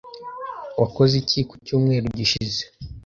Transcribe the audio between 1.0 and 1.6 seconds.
iki ku